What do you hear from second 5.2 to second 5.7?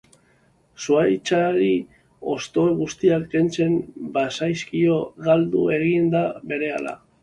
galdu